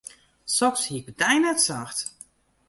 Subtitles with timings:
[0.55, 1.99] Soks hie ik by dy net socht.